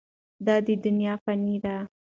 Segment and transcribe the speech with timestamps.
[0.45, 1.75] دا دنیا فاني ده.